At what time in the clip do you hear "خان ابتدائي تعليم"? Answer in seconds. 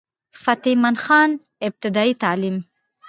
1.03-2.57